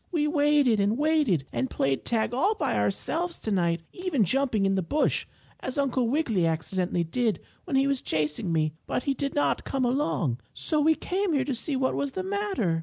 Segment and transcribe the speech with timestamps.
[0.11, 4.81] We waited and waited, and played tag all by ourselves tonight, even jumping in the
[4.81, 5.27] bush,
[5.59, 9.85] as Uncle Wiggily accidentally did when he was chasing me, but he did not come
[9.85, 10.39] along.
[10.55, 12.79] So we came here to see what is the matter."